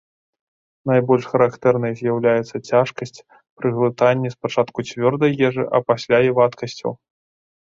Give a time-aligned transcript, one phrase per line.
[0.91, 3.23] Найбольш характэрнай з'яўляецца цяжкасць
[3.57, 6.91] пры глытанні спачатку цвёрдай ежы, а пасля і вадкасцяў.